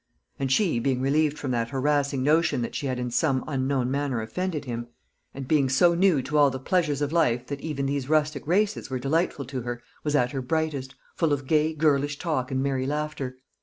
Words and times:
And 0.39 0.51
she, 0.51 0.79
being 0.79 0.99
relieved 0.99 1.37
from 1.37 1.51
that 1.51 1.69
harassing 1.69 2.23
notion 2.23 2.63
that 2.63 2.73
she 2.73 2.87
had 2.87 2.97
in 2.97 3.11
some 3.11 3.43
unknown 3.45 3.91
manner 3.91 4.19
offended 4.19 4.65
him, 4.65 4.87
and 5.31 5.47
being 5.47 5.69
so 5.69 5.93
new 5.93 6.23
to 6.23 6.39
all 6.39 6.49
the 6.49 6.57
pleasures 6.57 7.03
of 7.03 7.11
life 7.13 7.45
that 7.45 7.61
even 7.61 7.85
these 7.85 8.09
rustic 8.09 8.47
races 8.47 8.89
were 8.89 8.97
delightful 8.97 9.45
to 9.45 9.61
her, 9.61 9.79
was 10.03 10.15
at 10.15 10.31
her 10.31 10.41
brightest, 10.41 10.95
full 11.13 11.31
of 11.31 11.45
gay 11.45 11.75
girlish 11.75 12.17
talk 12.17 12.49
and 12.49 12.63
merry 12.63 12.87
laughter. 12.87 13.37